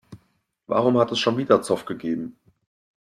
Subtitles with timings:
[0.65, 2.35] Warum hat es schon wieder Zoff gegeben?